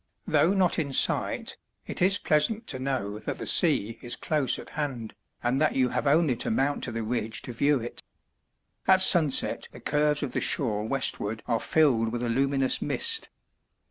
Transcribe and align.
Though 0.25 0.55
not 0.55 0.79
in 0.79 0.93
sight, 0.93 1.57
it 1.85 2.01
is 2.01 2.17
pleasant 2.17 2.65
to 2.69 2.79
know 2.79 3.19
that 3.19 3.37
the 3.37 3.45
sea 3.45 3.99
is 4.01 4.15
close 4.15 4.57
at 4.57 4.69
hand, 4.69 5.13
and 5.43 5.61
that 5.61 5.75
you 5.75 5.89
have 5.89 6.07
only 6.07 6.35
to 6.37 6.49
mount 6.49 6.83
to 6.85 6.91
the 6.91 7.03
ridge 7.03 7.43
to 7.43 7.53
view 7.53 7.79
it. 7.79 8.01
At 8.87 9.01
sunset 9.01 9.67
the 9.71 9.79
curves 9.79 10.23
of 10.23 10.31
the 10.31 10.41
shore 10.41 10.85
westward 10.85 11.43
are 11.45 11.59
filled 11.59 12.11
with 12.11 12.23
a 12.23 12.29
luminous 12.29 12.81
mist. 12.81 13.29